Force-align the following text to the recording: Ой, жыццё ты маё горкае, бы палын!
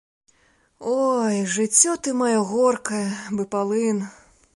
Ой, 0.93 1.35
жыццё 1.55 1.91
ты 2.07 2.13
маё 2.21 2.41
горкае, 2.53 3.05
бы 3.39 3.43
палын! 3.53 3.99